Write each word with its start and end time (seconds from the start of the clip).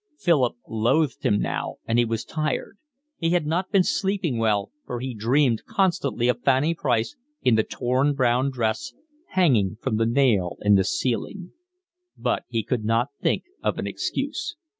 Philip 0.17 0.55
loathed 0.67 1.23
him 1.23 1.39
now 1.39 1.75
and 1.85 1.99
he 1.99 2.05
was 2.05 2.25
tired; 2.25 2.79
he 3.17 3.29
had 3.29 3.45
not 3.45 3.71
been 3.71 3.83
sleeping 3.83 4.39
well, 4.39 4.71
for 4.87 4.99
he 4.99 5.13
dreamed 5.13 5.63
constantly 5.67 6.27
of 6.27 6.41
Fanny 6.41 6.73
Price 6.73 7.15
in 7.43 7.53
the 7.53 7.61
torn 7.61 8.15
brown 8.15 8.49
dress, 8.49 8.93
hanging 9.33 9.77
from 9.79 9.97
the 9.97 10.07
nail 10.07 10.57
in 10.61 10.73
the 10.73 10.83
ceiling; 10.85 11.51
but 12.17 12.45
he 12.47 12.63
could 12.63 12.83
not 12.83 13.09
think 13.21 13.43
of 13.61 13.77
an 13.77 13.85
excuse. 13.85 14.55